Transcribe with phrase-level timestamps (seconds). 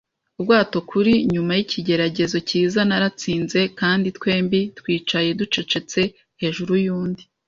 [0.39, 6.01] ubwato kuri; nyuma yikigeragezo cyiza naratsinze, kandi twembi twicaye ducecetse
[6.41, 7.23] hejuru yundi